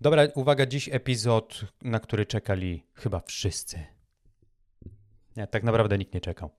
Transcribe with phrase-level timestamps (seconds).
[0.00, 3.84] Dobra, uwaga, dziś epizod, na który czekali chyba wszyscy.
[5.36, 6.50] Nie, tak naprawdę nikt nie czekał.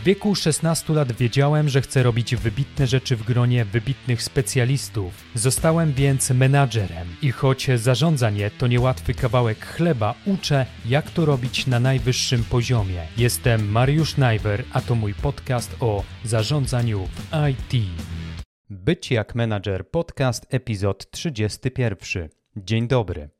[0.00, 5.24] W wieku 16 lat wiedziałem, że chcę robić wybitne rzeczy w gronie wybitnych specjalistów.
[5.34, 11.80] Zostałem więc menadżerem i choć zarządzanie to niełatwy kawałek chleba, uczę, jak to robić na
[11.80, 13.06] najwyższym poziomie.
[13.16, 17.86] Jestem Mariusz Najwer, a to mój podcast o zarządzaniu w IT.
[18.74, 22.28] Być jak menadżer podcast, epizod 31.
[22.56, 23.30] Dzień dobry.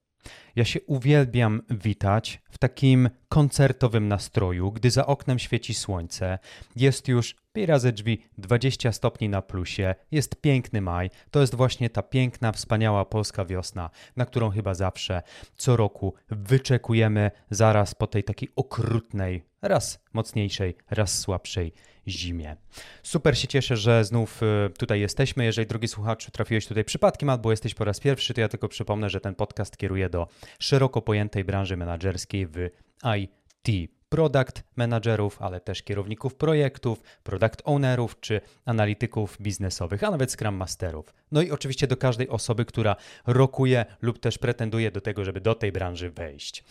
[0.57, 6.39] Ja się uwielbiam witać w takim koncertowym nastroju, gdy za oknem świeci słońce,
[6.77, 11.91] jest już pi razy drzwi 20 stopni na plusie, jest piękny maj, to jest właśnie
[11.91, 15.23] ta piękna, wspaniała polska wiosna, na którą chyba zawsze
[15.57, 21.73] co roku wyczekujemy zaraz po tej takiej okrutnej, raz mocniejszej, raz słabszej
[22.09, 22.57] zimie.
[23.03, 25.45] Super się cieszę, że znów y, tutaj jesteśmy.
[25.45, 29.11] Jeżeli, drogi słuchaczu, trafiłeś tutaj przypadkiem albo jesteś po raz pierwszy, to ja tylko przypomnę,
[29.11, 30.29] że ten podcast kieruje do
[30.59, 32.69] szeroko pojętej branży menedżerskiej w
[33.17, 40.55] IT product managerów, ale też kierowników projektów, product ownerów czy analityków biznesowych, a nawet scrum
[40.55, 41.15] masterów.
[41.33, 45.55] No i oczywiście do każdej osoby, która rokuje lub też pretenduje do tego, żeby do
[45.55, 46.65] tej branży wejść.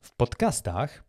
[0.00, 1.04] W podcastach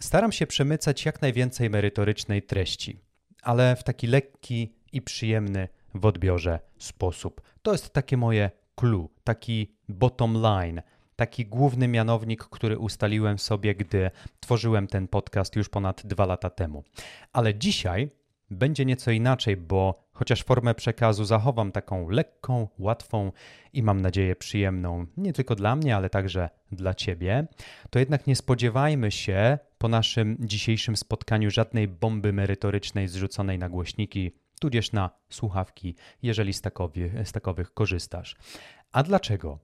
[0.00, 3.00] Staram się przemycać jak najwięcej merytorycznej treści,
[3.42, 7.40] ale w taki lekki i przyjemny w odbiorze sposób.
[7.62, 10.82] To jest takie moje clue, taki bottom line,
[11.16, 16.84] taki główny mianownik, który ustaliłem sobie, gdy tworzyłem ten podcast już ponad dwa lata temu.
[17.32, 18.10] Ale dzisiaj
[18.50, 23.32] będzie nieco inaczej, bo chociaż formę przekazu zachowam taką lekką, łatwą
[23.72, 27.46] i mam nadzieję przyjemną, nie tylko dla mnie, ale także dla Ciebie,
[27.90, 34.32] to jednak nie spodziewajmy się po naszym dzisiejszym spotkaniu żadnej bomby merytorycznej zrzuconej na głośniki,
[34.60, 38.36] tudzież na słuchawki, jeżeli z, takowy, z takowych korzystasz.
[38.92, 39.58] A dlaczego?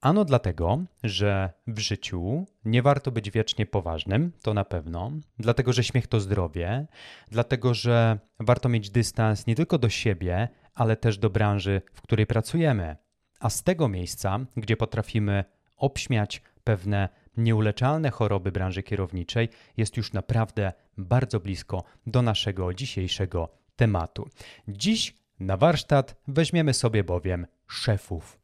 [0.00, 5.84] Ano dlatego, że w życiu nie warto być wiecznie poważnym, to na pewno, dlatego że
[5.84, 6.86] śmiech to zdrowie,
[7.30, 12.26] dlatego że warto mieć dystans nie tylko do siebie, ale też do branży, w której
[12.26, 12.96] pracujemy.
[13.40, 15.44] A z tego miejsca, gdzie potrafimy
[15.76, 24.28] obśmiać pewne nieuleczalne choroby branży kierowniczej, jest już naprawdę bardzo blisko do naszego dzisiejszego tematu.
[24.68, 28.42] Dziś na warsztat weźmiemy sobie bowiem szefów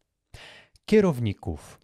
[0.89, 1.81] kierowników,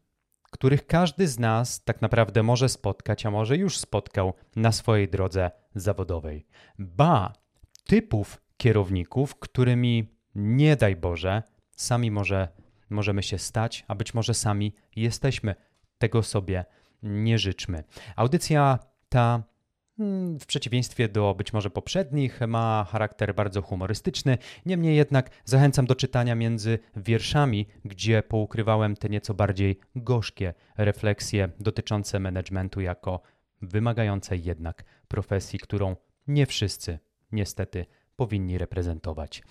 [0.50, 5.50] których każdy z nas tak naprawdę może spotkać, a może już spotkał na swojej drodze
[5.74, 6.46] zawodowej.
[6.78, 7.32] Ba,
[7.86, 11.42] typów kierowników, którymi nie daj Boże,
[11.76, 12.48] sami może,
[12.90, 15.54] możemy się stać, a być może sami jesteśmy.
[15.98, 16.64] Tego sobie
[17.04, 17.84] nie życzmy.
[18.16, 18.78] Audycja
[19.08, 19.42] ta
[19.96, 24.38] Hmm, w przeciwieństwie do być może poprzednich, ma charakter bardzo humorystyczny.
[24.66, 32.20] Niemniej jednak zachęcam do czytania między wierszami, gdzie poukrywałem te nieco bardziej gorzkie refleksje dotyczące
[32.20, 33.20] managementu jako
[33.62, 36.98] wymagającej jednak profesji, którą nie wszyscy
[37.32, 37.86] niestety
[38.16, 39.42] powinni reprezentować.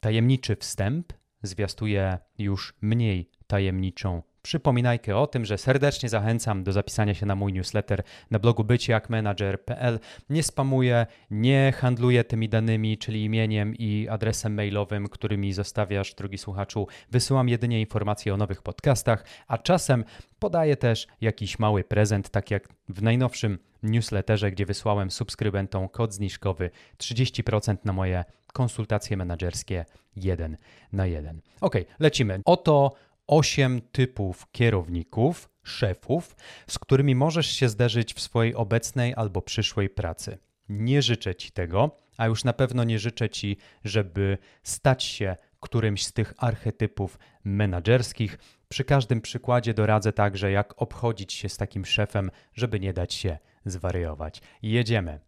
[0.00, 7.26] Tajemniczy wstęp zwiastuje już mniej tajemniczą przypominajkę o tym, że serdecznie zachęcam do zapisania się
[7.26, 10.00] na mój newsletter na blogu byciakmanager.pl.
[10.30, 16.86] Nie spamuję, nie handluję tymi danymi, czyli imieniem i adresem mailowym, którymi zostawiasz, drogi słuchaczu.
[17.10, 20.04] Wysyłam jedynie informacje o nowych podcastach, a czasem
[20.38, 26.70] podaję też jakiś mały prezent, tak jak w najnowszym newsletterze, gdzie wysłałem subskrybentom kod zniżkowy
[26.98, 29.84] 30% na moje konsultacje menedżerskie
[30.16, 30.56] 1
[30.92, 31.40] na 1.
[31.60, 32.40] Ok, lecimy.
[32.44, 32.92] Oto
[33.26, 36.36] osiem typów kierowników, szefów,
[36.66, 40.38] z którymi możesz się zderzyć w swojej obecnej albo przyszłej pracy.
[40.68, 46.06] Nie życzę ci tego, a już na pewno nie życzę ci, żeby stać się którymś
[46.06, 48.38] z tych archetypów menedżerskich.
[48.68, 53.38] Przy każdym przykładzie doradzę także, jak obchodzić się z takim szefem, żeby nie dać się
[53.64, 54.42] zwariować.
[54.62, 55.20] Jedziemy.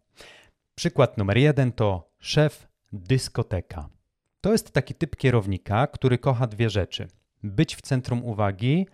[0.75, 3.89] Przykład numer jeden to szef dyskoteka.
[4.41, 7.07] To jest taki typ kierownika, który kocha dwie rzeczy:
[7.47, 8.87] być w centrum uwagi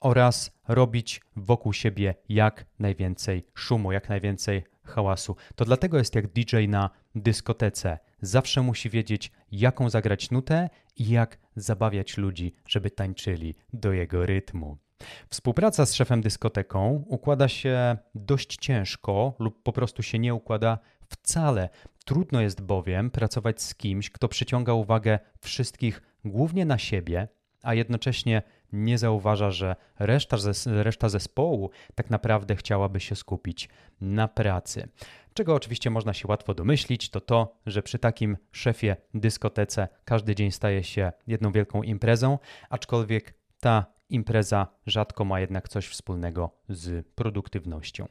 [0.00, 5.36] oraz robić wokół siebie jak najwięcej szumu, jak najwięcej hałasu.
[5.54, 7.98] To dlatego jest jak DJ na dyskotece.
[8.20, 14.76] Zawsze musi wiedzieć, jaką zagrać nutę i jak zabawiać ludzi, żeby tańczyli do jego rytmu.
[15.28, 20.78] Współpraca z szefem dyskoteką układa się dość ciężko lub po prostu się nie układa
[21.08, 21.68] wcale.
[22.04, 27.28] Trudno jest bowiem pracować z kimś, kto przyciąga uwagę wszystkich głównie na siebie,
[27.66, 28.42] a jednocześnie
[28.72, 30.36] nie zauważa, że reszta,
[30.66, 33.68] reszta zespołu tak naprawdę chciałaby się skupić
[34.00, 34.88] na pracy.
[35.34, 40.50] Czego oczywiście można się łatwo domyślić, to to, że przy takim szefie dyskotece każdy dzień
[40.50, 42.38] staje się jedną wielką imprezą,
[42.70, 48.06] aczkolwiek ta impreza rzadko ma jednak coś wspólnego z produktywnością.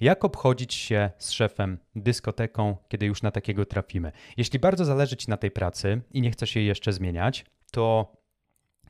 [0.00, 4.12] Jak obchodzić się z szefem dyskoteką, kiedy już na takiego trafimy?
[4.36, 8.15] Jeśli bardzo zależy Ci na tej pracy i nie chcesz jej jeszcze zmieniać, to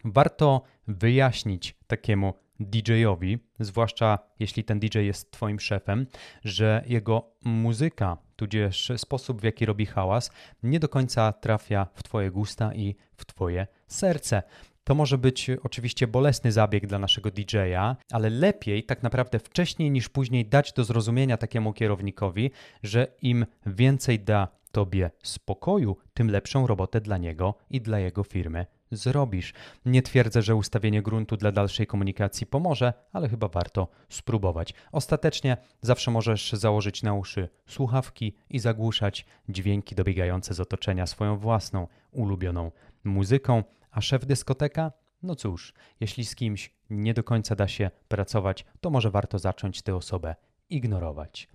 [0.04, 6.06] warto wyjaśnić takiemu DJ-owi, zwłaszcza jeśli ten DJ jest Twoim szefem,
[6.44, 10.30] że jego muzyka, tudzież sposób, w jaki robi hałas,
[10.62, 14.42] nie do końca trafia w Twoje gusta i w Twoje serce.
[14.84, 20.08] To może być oczywiście bolesny zabieg dla naszego DJ-a, ale lepiej tak naprawdę wcześniej niż
[20.08, 22.50] później dać do zrozumienia takiemu kierownikowi,
[22.82, 28.66] że im więcej da tobie spokoju, tym lepszą robotę dla niego i dla jego firmy
[28.90, 29.54] zrobisz.
[29.86, 34.74] Nie twierdzę, że ustawienie gruntu dla dalszej komunikacji pomoże, ale chyba warto spróbować.
[34.92, 41.88] Ostatecznie zawsze możesz założyć na uszy słuchawki i zagłuszać dźwięki dobiegające z otoczenia swoją własną,
[42.10, 42.72] ulubioną
[43.04, 44.92] muzyką, a szef dyskoteka?
[45.22, 49.82] No cóż, jeśli z kimś nie do końca da się pracować, to może warto zacząć
[49.82, 50.34] tę osobę
[50.70, 51.48] ignorować.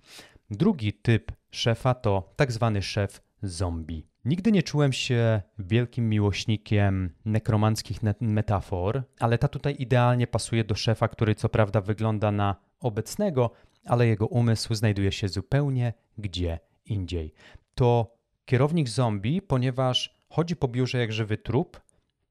[0.50, 4.11] Drugi typ szefa to tak zwany szef zombie.
[4.24, 11.08] Nigdy nie czułem się wielkim miłośnikiem nekromanckich metafor, ale ta tutaj idealnie pasuje do szefa,
[11.08, 13.50] który co prawda wygląda na obecnego,
[13.84, 17.32] ale jego umysł znajduje się zupełnie gdzie indziej.
[17.74, 21.80] To kierownik zombie, ponieważ chodzi po biurze jak żywy trup,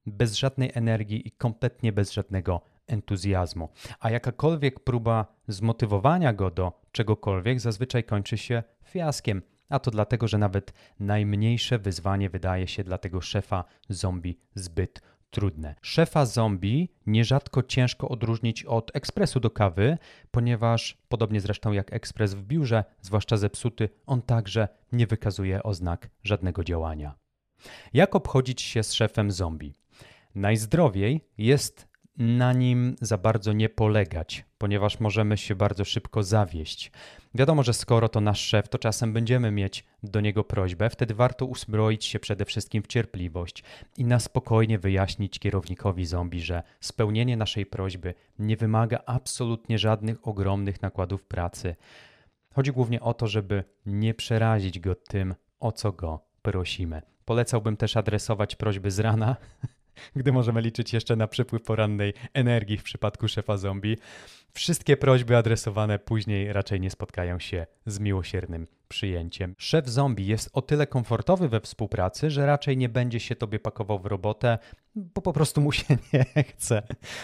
[0.06, 3.70] bez żadnej energii i kompletnie bez żadnego entuzjazmu.
[4.00, 9.42] A jakakolwiek próba zmotywowania go do czegokolwiek zazwyczaj kończy się fiaskiem.
[9.72, 15.76] A to dlatego, że nawet najmniejsze wyzwanie wydaje się dla tego szefa zombie zbyt trudne.
[15.82, 19.98] Szefa zombie nierzadko ciężko odróżnić od ekspresu do kawy,
[20.32, 26.64] ponieważ podobnie zresztą jak ekspres w biurze, zwłaszcza zepsuty, on także nie wykazuje oznak żadnego
[26.64, 27.16] działania.
[27.94, 29.74] Jak obchodzić się z szefem zombie?
[30.36, 31.88] Najzdrowiej jest
[32.18, 36.92] na nim za bardzo nie polegać, ponieważ możemy się bardzo szybko zawieść.
[37.36, 41.46] Wiadomo, że skoro to nasz szef, to czasem będziemy mieć do niego prośbę, wtedy warto
[41.46, 43.64] uzbroić się przede wszystkim w cierpliwość
[43.98, 50.82] i na spokojnie wyjaśnić kierownikowi zombie, że spełnienie naszej prośby nie wymaga absolutnie żadnych ogromnych
[50.82, 51.76] nakładów pracy.
[52.54, 57.02] Chodzi głównie o to, żeby nie przerazić go tym, o co go prosimy.
[57.26, 59.36] Polecałbym też adresować prośby z rana,
[60.16, 63.98] gdy możemy liczyć jeszcze na przypływ porannej energii w przypadku szefa zombie.
[64.54, 69.56] Wszystkie prośby adresowane później raczej nie spotkają się z miłosiernym przyjęciem.
[69.58, 74.00] Szef zombie jest o tyle komfortowy we współpracy, że raczej nie będzie się tobie pakował
[74.00, 74.58] w robotę,
[74.96, 75.84] bo po prostu mu się
[76.14, 76.82] nie chce.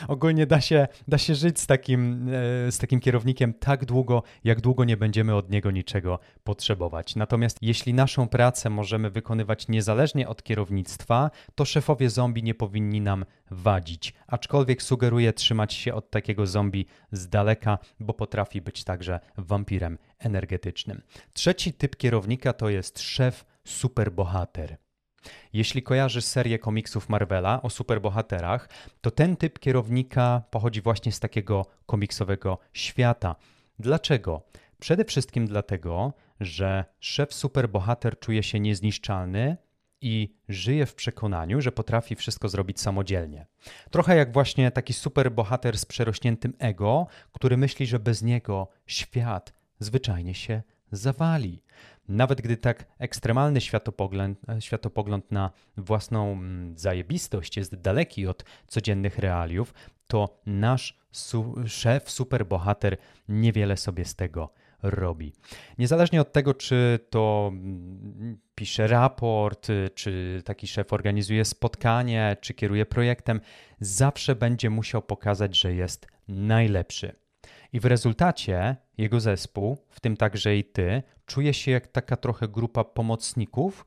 [0.07, 2.29] Ogólnie da się, da się żyć z takim,
[2.68, 7.15] e, z takim kierownikiem tak długo, jak długo nie będziemy od niego niczego potrzebować.
[7.15, 13.25] Natomiast jeśli naszą pracę możemy wykonywać niezależnie od kierownictwa, to szefowie zombie nie powinni nam
[13.51, 14.13] wadzić.
[14.27, 21.01] Aczkolwiek sugeruję trzymać się od takiego zombie z daleka, bo potrafi być także wampirem energetycznym.
[21.33, 24.77] Trzeci typ kierownika to jest szef superbohater.
[25.53, 28.69] Jeśli kojarzysz serię komiksów Marvela o superbohaterach,
[29.01, 33.35] to ten typ kierownika pochodzi właśnie z takiego komiksowego świata.
[33.79, 34.41] Dlaczego?
[34.79, 39.57] Przede wszystkim dlatego, że szef superbohater czuje się niezniszczalny
[40.01, 43.45] i żyje w przekonaniu, że potrafi wszystko zrobić samodzielnie.
[43.91, 50.33] Trochę jak właśnie taki superbohater z przerośniętym ego, który myśli, że bez niego świat zwyczajnie
[50.33, 50.61] się
[50.92, 51.61] zawali.
[52.07, 59.73] Nawet gdy tak ekstremalny światopogląd, światopogląd na własną mm, zajebistość jest daleki od codziennych realiów,
[60.07, 64.54] to nasz su szef, superbohater niewiele sobie z tego
[64.84, 65.34] robi.
[65.78, 72.86] Niezależnie od tego, czy to mm, pisze raport, czy taki szef organizuje spotkanie, czy kieruje
[72.86, 73.42] projektem,
[73.80, 77.16] zawsze będzie musiał pokazać, że jest najlepszy.
[77.74, 82.48] I w rezultacie jego zespół, w tym także i ty, czuje się jak taka trochę
[82.48, 83.86] grupa pomocników,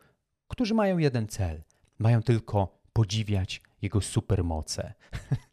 [0.48, 1.62] którzy mają jeden cel.
[1.98, 4.94] Mają tylko podziwiać jego supermoce.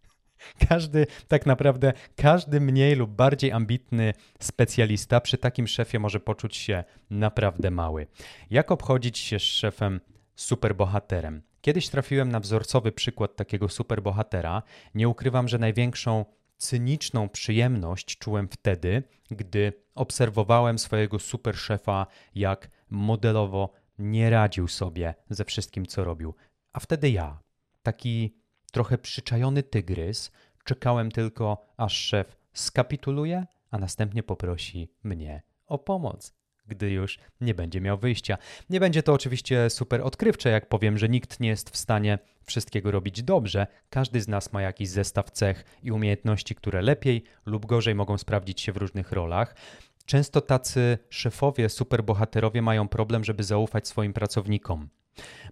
[0.69, 6.83] Każdy, tak naprawdę, każdy mniej lub bardziej ambitny specjalista przy takim szefie może poczuć się
[7.09, 8.07] naprawdę mały.
[8.49, 10.01] Jak obchodzić się z szefem
[10.35, 11.41] superbohaterem?
[11.61, 14.63] Kiedyś trafiłem na wzorcowy przykład takiego superbohatera.
[14.95, 16.25] Nie ukrywam, że największą
[16.57, 25.85] cyniczną przyjemność czułem wtedy, gdy obserwowałem swojego superszefa, jak modelowo nie radził sobie ze wszystkim,
[25.85, 26.35] co robił.
[26.73, 27.39] A wtedy ja,
[27.83, 28.35] taki
[28.71, 30.31] trochę przyczajony tygrys,
[30.63, 37.81] czekałem tylko, aż szef skapituluje, a następnie poprosi mnie o pomoc gdy już nie będzie
[37.81, 38.37] miał wyjścia.
[38.69, 42.91] Nie będzie to oczywiście super odkrywcze, jak powiem, że nikt nie jest w stanie wszystkiego
[42.91, 43.67] robić dobrze.
[43.89, 48.61] Każdy z nas ma jakiś zestaw cech i umiejętności, które lepiej lub gorzej mogą sprawdzić
[48.61, 49.55] się w różnych rolach.
[50.05, 54.89] Często tacy szefowie, superbohaterowie mają problem, żeby zaufać swoim pracownikom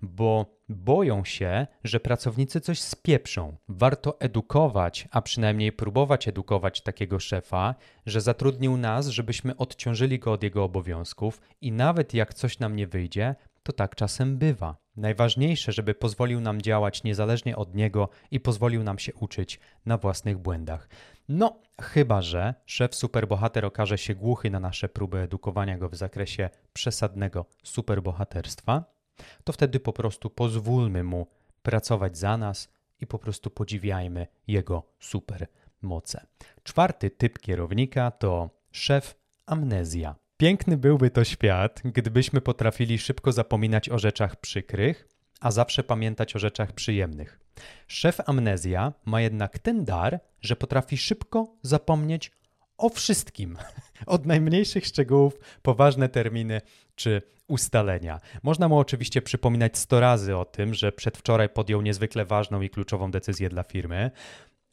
[0.02, 3.58] bo boją się, że pracownicy coś spieprzą.
[3.68, 10.44] Warto edukować, a przynajmniej próbować edukować takiego szefa, że zatrudnił nas, żebyśmy odciążyli go od
[10.44, 14.76] jego obowiązków i nawet jak coś nam nie wyjdzie, to tak czasem bywa.
[14.96, 20.38] Najważniejsze, żeby pozwolił nam działać niezależnie od niego i pozwolił nam się uczyć na własnych
[20.38, 20.90] błędach.
[21.30, 26.50] No, chyba że szef superbohater okaże się głuchy na nasze próby edukowania go w zakresie
[26.74, 28.95] przesadnego superbohaterstwa,
[29.44, 31.28] to wtedy po prostu pozwólmy mu
[31.64, 32.70] pracować za nas
[33.02, 35.48] i po prostu podziwiajmy jego super
[35.82, 36.26] moce.
[36.64, 40.16] Czwarty typ kierownika to szef amnezja.
[40.38, 45.08] Piękny byłby to świat, gdybyśmy potrafili szybko zapominać o rzeczach przykrych,
[45.42, 47.40] a zawsze pamiętać o rzeczach przyjemnych.
[47.88, 52.32] Szef amnezja ma jednak ten dar, że potrafi szybko zapomnieć
[52.78, 53.58] o wszystkim.
[54.06, 56.62] Od najmniejszych szczegółów po ważne terminy
[56.96, 58.20] czy ustalenia.
[58.44, 63.12] Można mu oczywiście przypominać 100 razy o tym, że przedwczoraj podjął niezwykle ważną i kluczową
[63.12, 64.12] decyzję dla firmy,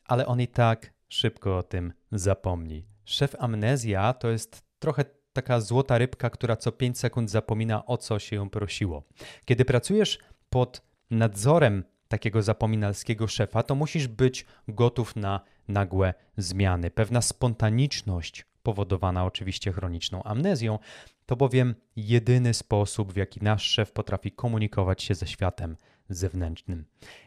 [0.05, 2.87] ale on i tak szybko o tym zapomni.
[3.05, 8.19] Szef amnezja to jest trochę taka złota rybka, która co 5 sekund zapomina o co
[8.19, 9.03] się ją prosiło.
[9.45, 10.19] Kiedy pracujesz
[10.51, 16.91] pod nadzorem takiego zapominalskiego szefa, to musisz być gotów na nagłe zmiany.
[16.91, 20.79] Pewna spontaniczność, powodowana oczywiście chroniczną amnezją,
[21.27, 25.77] to bowiem jedyny sposób, w jaki nasz szef potrafi komunikować się ze światem
[26.09, 26.85] zewnętrznym.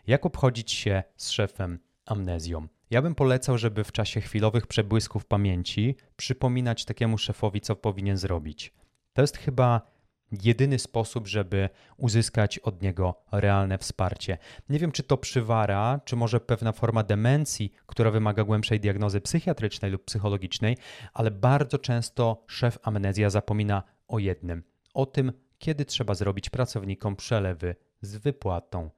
[0.08, 2.68] Jak obchodzić się z szefem amnezją?
[2.90, 8.74] Ja bym polecał, żeby w czasie chwilowych przebłysków pamięci przypominać takiemu szefowi, co powinien zrobić.
[9.14, 9.95] To jest chyba
[10.32, 14.38] jedyny sposób, żeby uzyskać od niego realne wsparcie.
[14.70, 19.92] Nie wiem, czy to przywara, czy może pewna forma demencji, która wymaga głębszej diagnozy psychiatrycznej
[19.92, 20.78] lub psychologicznej,
[21.14, 24.64] ale bardzo często szef amnezja zapomina o jednym:
[24.94, 28.90] o tym, kiedy trzeba zrobić pracownikom przelewy z wypłatą.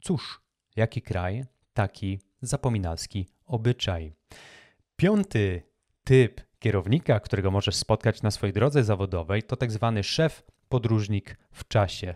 [0.00, 0.40] Cóż,
[0.76, 4.12] jaki kraj, taki zapominalski obyczaj.
[4.96, 5.62] Piąty
[6.04, 10.42] typ kierownika, którego możesz spotkać na swojej drodze zawodowej, to tak zwany szef
[10.74, 12.14] podróżnik w czasie.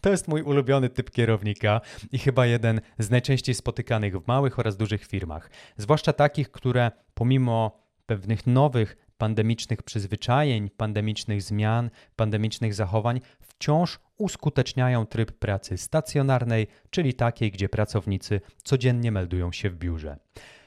[0.00, 1.80] To jest mój ulubiony typ kierownika
[2.12, 7.82] i chyba jeden z najczęściej spotykanych w małych oraz dużych firmach, zwłaszcza takich, które pomimo
[8.06, 17.50] pewnych nowych pandemicznych przyzwyczajeń, pandemicznych zmian, pandemicznych zachowań wciąż uskuteczniają tryb pracy stacjonarnej, czyli takiej,
[17.50, 20.16] gdzie pracownicy codziennie meldują się w biurze.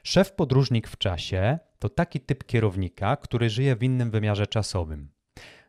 [0.04, 5.10] Szef podróżnik w czasie to taki typ kierownika, który żyje w innym wymiarze czasowym.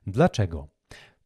[0.06, 0.77] Dlaczego?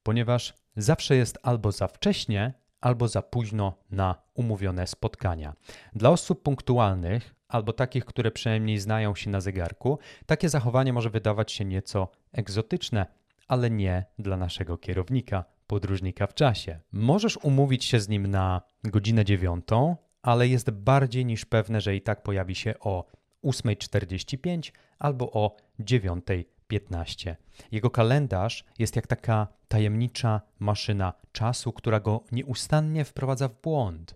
[0.03, 5.55] Ponieważ zawsze jest albo za wcześnie, albo za późno na umówione spotkania.
[5.93, 11.53] Dla osób punktualnych, albo takich, które przynajmniej znają się na zegarku, takie zachowanie może wydawać
[11.53, 13.07] się nieco egzotyczne,
[13.49, 16.81] ale nie dla naszego kierownika, podróżnika w czasie.
[16.93, 22.03] Możesz umówić się z nim na godzinę dziewiątą, ale jest bardziej niż pewne, że i
[22.03, 23.05] tak pojawi się o
[23.45, 27.37] 8.45 albo o 9.00 15.
[27.73, 34.15] Jego kalendarz jest jak taka tajemnicza maszyna czasu, która go nieustannie wprowadza w błąd.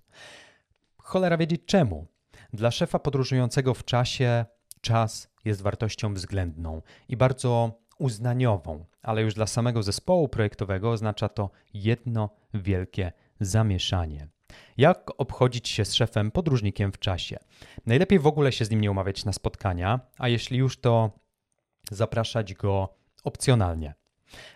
[0.98, 2.06] Cholera wiedzieć czemu.
[2.52, 4.44] Dla szefa podróżującego w czasie
[4.80, 11.50] czas jest wartością względną i bardzo uznaniową, ale już dla samego zespołu projektowego oznacza to
[11.74, 14.28] jedno wielkie zamieszanie.
[14.76, 17.38] Jak obchodzić się z szefem podróżnikiem w czasie?
[17.86, 21.10] Najlepiej w ogóle się z nim nie umawiać na spotkania, a jeśli już to
[21.90, 23.94] zapraszać go opcjonalnie.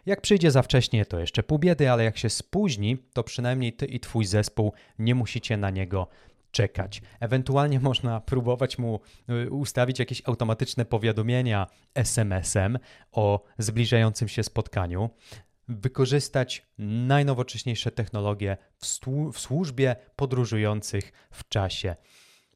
[0.06, 3.87] Jak przyjdzie za wcześnie, to jeszcze pół biedy, ale jak się spóźni, to przynajmniej ty
[3.87, 6.08] i twój zespół nie musicie na niego
[6.50, 7.02] czekać.
[7.20, 9.00] Ewentualnie można próbować mu
[9.46, 12.78] y, ustawić jakieś automatyczne powiadomienia SMS-em
[13.12, 15.10] o zbliżającym się spotkaniu,
[15.68, 18.87] wykorzystać najnowocześniejsze technologie w,
[19.32, 21.96] w służbie podróżujących w czasie.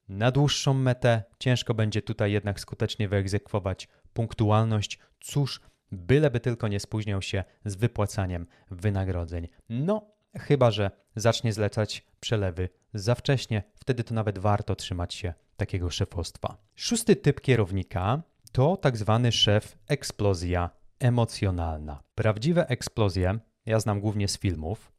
[0.09, 5.61] Na dłuższą metę ciężko będzie tutaj jednak skutecznie wyegzekwować punktualność, cóż,
[5.92, 9.49] byleby tylko nie spóźniał się z wypłacaniem wynagrodzeń.
[9.68, 10.06] No,
[10.37, 16.56] chyba że zacznie zlecać przelewy za wcześnie, wtedy to nawet warto trzymać się takiego szefostwa.
[16.75, 22.02] Szósty typ kierownika to tak zwany szef eksplozja emocjonalna.
[22.14, 24.92] Prawdziwe eksplozje ja znam głównie z filmów,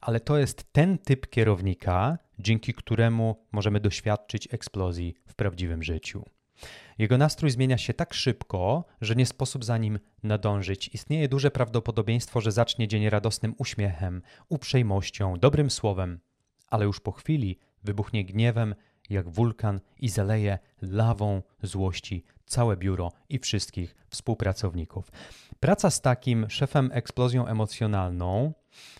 [0.00, 6.24] ale to jest ten typ kierownika, dzięki któremu możemy doświadczyć eksplozji w prawdziwym życiu.
[6.98, 10.88] Jego nastrój zmienia się tak szybko, że nie sposób za nim nadążyć.
[10.88, 16.20] Istnieje duże prawdopodobieństwo, że zacznie dzień radosnym uśmiechem, uprzejmością, dobrym słowem,
[16.66, 18.74] ale już po chwili wybuchnie gniewem
[19.10, 25.12] jak wulkan i zaleje lawą złości całe biuro i wszystkich współpracowników.
[25.60, 28.52] Praca z takim szefem eksplozją emocjonalną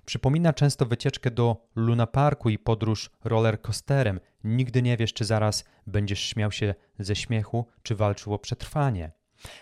[0.04, 4.20] przypomina często wycieczkę do Luna Parku i podróż rollercoasterem.
[4.44, 9.12] Nigdy nie wiesz, czy zaraz będziesz śmiał się ze śmiechu, czy walczył o przetrwanie.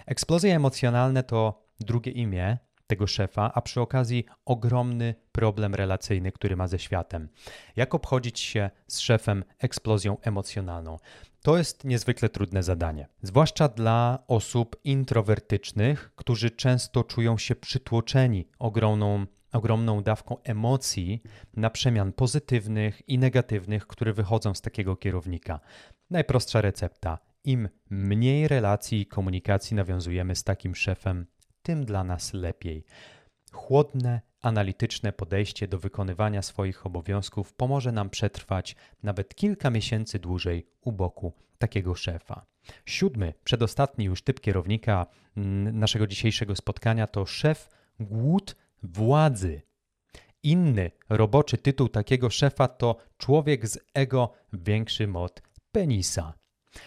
[0.06, 6.68] Eksplozje emocjonalne to drugie imię tego szefa, a przy okazji ogromny problem relacyjny, który ma
[6.68, 7.28] ze światem.
[7.76, 10.98] Jak obchodzić się z szefem eksplozją emocjonalną?
[11.42, 19.26] To jest niezwykle trudne zadanie, zwłaszcza dla osób introwertycznych, którzy często czują się przytłoczeni ogromną,
[19.56, 21.22] ogromną dawką emocji
[21.56, 25.60] na przemian pozytywnych i negatywnych, które wychodzą z takiego kierownika.
[26.10, 31.26] Najprostsza recepta: im mniej relacji i komunikacji nawiązujemy z takim szefem,
[31.62, 32.84] tym dla nas lepiej.
[33.52, 40.92] Chłodne, analityczne podejście do wykonywania swoich obowiązków pomoże nam przetrwać nawet kilka miesięcy dłużej u
[40.92, 42.46] boku takiego szefa.
[42.86, 45.06] Siódmy, przedostatni już typ kierownika
[45.72, 47.68] naszego dzisiejszego spotkania to szef
[48.00, 49.62] głód władzy.
[50.42, 55.42] Inny roboczy tytuł takiego szefa to człowiek z ego większym od
[55.72, 56.34] penisa.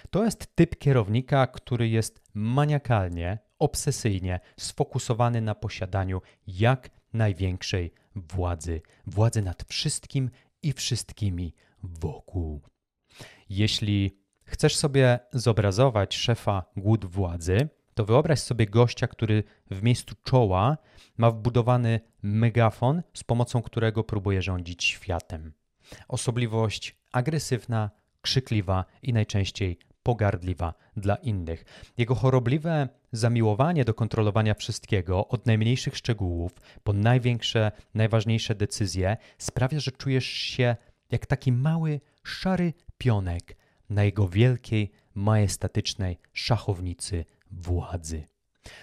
[0.09, 9.41] To jest typ kierownika, który jest maniakalnie, obsesyjnie sfokusowany na posiadaniu jak największej władzy, władzy
[9.41, 10.29] nad wszystkim
[10.61, 11.53] i wszystkimi
[11.83, 12.61] wokół.
[13.49, 17.69] Jeśli chcesz sobie zobrazować szefa głód władzy,
[17.99, 20.77] to wyobraź sobie gościa, który w miejscu czoła
[21.17, 25.53] ma wbudowany megafon, z pomocą którego próbuje rządzić światem.
[26.07, 27.91] Osobliwość agresywna,
[28.21, 31.65] krzykliwa i najczęściej pogardliwa dla innych.
[31.97, 36.51] Jego chorobliwe zamiłowanie do kontrolowania wszystkiego, od najmniejszych szczegółów
[36.83, 40.75] po największe, najważniejsze decyzje, sprawia, że czujesz się
[41.11, 43.57] jak taki mały, szary pionek
[43.89, 48.23] na jego wielkiej, majestatycznej szachownicy władzy.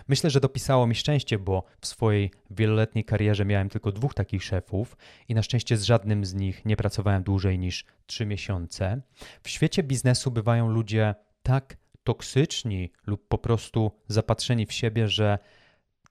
[0.08, 4.96] Myślę, że dopisało mi szczęście, bo w swojej wieloletniej karierze miałem tylko dwóch takich szefów
[5.28, 9.00] i na szczęście z żadnym z nich nie pracowałem dłużej niż trzy miesiące.
[9.42, 15.38] W świecie biznesu bywają ludzie tak toksyczni lub po prostu zapatrzeni w siebie, że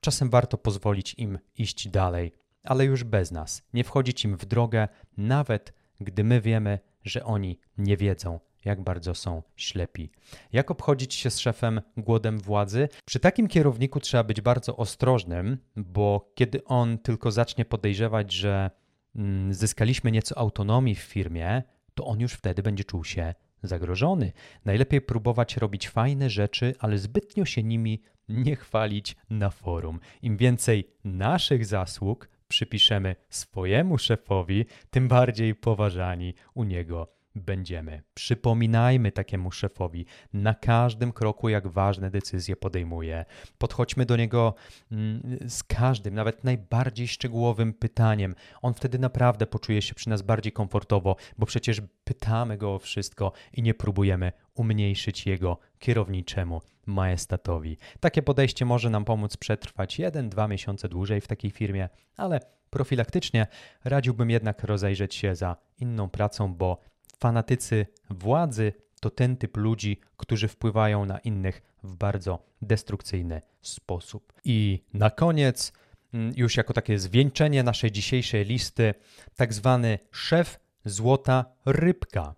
[0.00, 2.32] czasem warto pozwolić im iść dalej,
[2.64, 7.58] ale już bez nas, nie wchodzić im w drogę, nawet gdy my wiemy, że oni
[7.78, 10.10] nie wiedzą, jak bardzo są ślepi.
[10.52, 12.88] Jak obchodzić się z szefem głodem władzy?
[13.04, 18.70] Przy takim kierowniku trzeba być bardzo ostrożnym, bo kiedy on tylko zacznie podejrzewać, że
[19.16, 21.62] mm, zyskaliśmy nieco autonomii w firmie,
[21.94, 24.32] to on już wtedy będzie czuł się zagrożony.
[24.64, 30.00] Najlepiej próbować robić fajne rzeczy, ale zbytnio się nimi nie chwalić na forum.
[30.22, 38.02] Im więcej naszych zasług przypiszemy swojemu szefowi, tym bardziej poważani u niego będziemy.
[38.14, 43.24] Przypominajmy takiemu szefowi na każdym kroku, jak ważne decyzje podejmuje.
[43.58, 44.54] Podchodźmy do niego
[44.92, 48.34] mm, z każdym, nawet najbardziej szczegółowym pytaniem.
[48.62, 53.32] On wtedy naprawdę poczuje się przy nas bardziej komfortowo, bo przecież pytamy go o wszystko
[53.52, 57.78] i nie próbujemy umniejszyć jego kierowniczemu majestatowi.
[58.00, 63.46] Takie podejście może nam pomóc przetrwać 1-2 miesiące dłużej w takiej firmie, ale profilaktycznie
[63.84, 66.78] radziłbym jednak rozejrzeć się za inną pracą, bo
[67.18, 74.32] Fanatycy władzy to ten typ ludzi, którzy wpływają na innych w bardzo destrukcyjny sposób.
[74.44, 75.72] I na koniec,
[76.14, 78.94] mm, już jako takie zwieńczenie naszej dzisiejszej listy,
[79.36, 82.34] tak zwany szef złota rybka.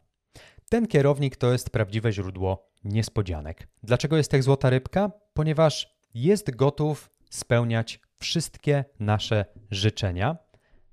[0.69, 3.69] Ten kierownik to jest prawdziwe źródło niespodzianek.
[3.83, 5.11] Dlaczego jest tak złota rybka?
[5.35, 10.37] Ponieważ jest gotów spełniać wszystkie nasze życzenia,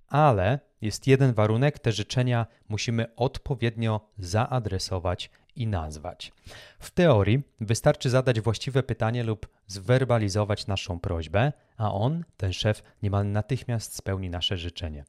[0.08, 6.32] ale jest jeden warunek: te życzenia musimy odpowiednio zaadresować i nazwać.
[6.80, 13.32] W teorii wystarczy zadać właściwe pytanie lub zwerbalizować naszą prośbę, a on, ten szef, niemal
[13.32, 15.06] natychmiast spełni nasze życzenie.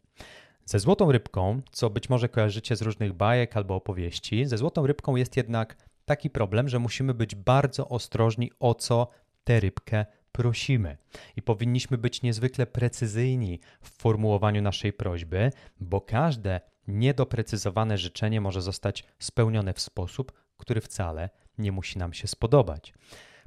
[0.64, 5.16] Ze złotą rybką, co być może kojarzycie z różnych bajek albo opowieści, ze złotą rybką
[5.16, 9.09] jest jednak taki problem, że musimy być bardzo ostrożni o co
[9.44, 10.96] tę rybkę prosimy.
[11.37, 19.05] I powinniśmy być niezwykle precyzyjni w formułowaniu naszej prośby, bo każde niedoprecyzowane życzenie może zostać
[19.18, 22.94] spełnione w sposób, który wcale nie musi nam się spodobać.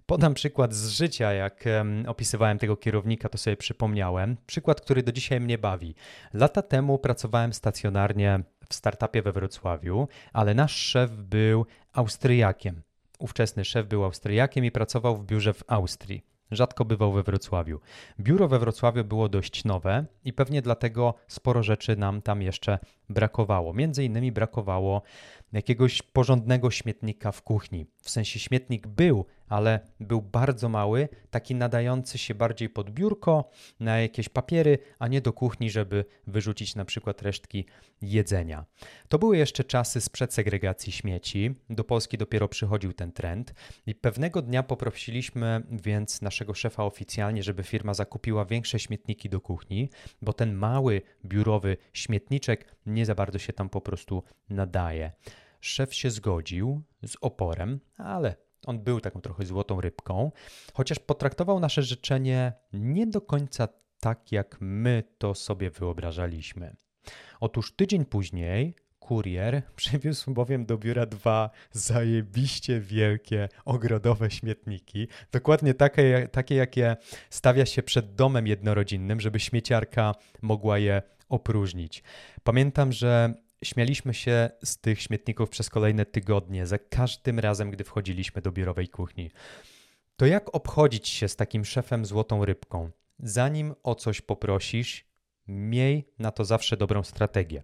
[0.05, 4.37] Podam przykład z życia, jak um, opisywałem tego kierownika, to sobie przypomniałem.
[4.45, 5.95] Przykład, który do dzisiaj mnie bawi.
[6.33, 12.81] Lata temu pracowałem stacjonarnie w startupie we Wrocławiu, ale nasz szef był Austriakiem.
[13.19, 16.38] Ówczesny szef był Austriakiem i pracował w biurze w Austrii.
[16.51, 17.79] Rzadko bywał we Wrocławiu.
[18.19, 23.73] Biuro we Wrocławiu było dość nowe i pewnie dlatego sporo rzeczy nam tam jeszcze brakowało.
[23.73, 25.01] Między innymi brakowało
[25.53, 27.85] jakiegoś porządnego śmietnika w kuchni.
[28.01, 33.99] W sensie śmietnik był, ale był bardzo mały, taki nadający się bardziej pod biurko, na
[33.99, 37.65] jakieś papiery, a nie do kuchni, żeby wyrzucić na przykład resztki
[38.01, 38.65] jedzenia.
[39.09, 41.55] To były jeszcze czasy sprzed segregacji śmieci.
[41.69, 43.53] Do Polski dopiero przychodził ten trend
[43.85, 49.89] i pewnego dnia poprosiliśmy więc naszego szefa oficjalnie, żeby firma zakupiła większe śmietniki do kuchni,
[50.21, 55.11] bo ten mały biurowy śmietniczek nie za bardzo się tam po prostu nadaje.
[55.61, 60.31] Szef się zgodził z oporem, ale on był taką trochę złotą rybką,
[60.73, 63.67] chociaż potraktował nasze życzenie nie do końca
[63.99, 66.75] tak, jak my to sobie wyobrażaliśmy.
[67.39, 68.75] Otóż tydzień później
[69.09, 76.97] kurier przywiózł bowiem do biura dwa zajebiście wielkie ogrodowe śmietniki, dokładnie takie, takie jakie
[77.29, 82.03] stawia się przed domem jednorodzinnym, żeby śmieciarka mogła je opróżnić.
[82.43, 88.41] Pamiętam, że Śmialiśmy się z tych śmietników przez kolejne tygodnie, za każdym razem, gdy wchodziliśmy
[88.41, 89.31] do biurowej kuchni.
[90.17, 92.89] To jak obchodzić się z takim szefem złotą rybką?
[93.19, 95.05] Zanim o coś poprosisz,
[95.47, 97.63] miej na to zawsze dobrą strategię.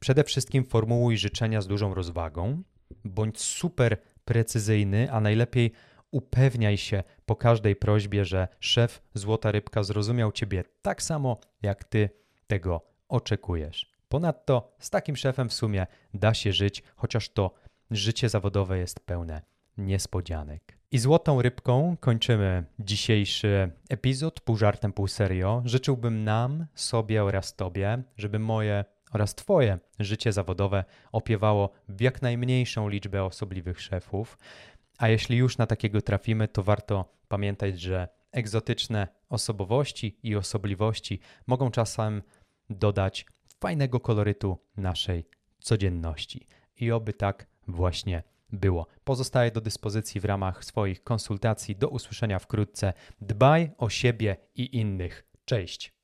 [0.00, 2.62] Przede wszystkim formułuj życzenia z dużą rozwagą,
[3.04, 5.72] bądź super precyzyjny, a najlepiej
[6.10, 12.10] upewniaj się po każdej prośbie, że szef Złota Rybka zrozumiał ciebie tak samo, jak ty
[12.46, 13.95] tego oczekujesz.
[14.08, 17.54] Ponadto z takim szefem w sumie da się żyć, chociaż to
[17.90, 19.42] życie zawodowe jest pełne
[19.78, 20.78] niespodzianek.
[20.90, 25.62] I złotą rybką kończymy dzisiejszy epizod, pół żartem, pół serio.
[25.64, 32.88] Życzyłbym nam, sobie oraz Tobie, żeby moje oraz Twoje życie zawodowe opiewało w jak najmniejszą
[32.88, 34.38] liczbę osobliwych szefów.
[34.98, 41.70] A jeśli już na takiego trafimy, to warto pamiętać, że egzotyczne osobowości i osobliwości mogą
[41.70, 42.22] czasem
[42.70, 43.26] dodać
[43.60, 45.28] fajnego kolorytu naszej
[45.60, 46.46] codzienności.
[46.76, 48.86] I oby tak właśnie było.
[49.04, 51.76] Pozostaję do dyspozycji w ramach swoich konsultacji.
[51.76, 52.92] Do usłyszenia wkrótce.
[53.20, 55.26] Dbaj o siebie i innych.
[55.44, 55.95] Cześć.